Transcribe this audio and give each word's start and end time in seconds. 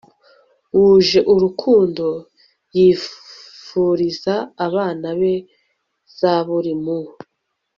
wuje 0.77 1.19
urukundo 1.33 2.05
yifuriza 2.75 4.33
abana 4.67 5.07
be 5.19 5.33
Zaburi 6.17 6.73
Mu 6.83 6.99